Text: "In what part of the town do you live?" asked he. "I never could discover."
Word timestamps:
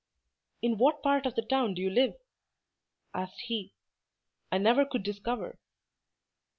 "In 0.63 0.79
what 0.79 1.03
part 1.03 1.27
of 1.27 1.35
the 1.35 1.43
town 1.43 1.75
do 1.75 1.81
you 1.83 1.91
live?" 1.91 2.15
asked 3.13 3.39
he. 3.41 3.75
"I 4.51 4.57
never 4.57 4.83
could 4.83 5.03
discover." 5.03 5.59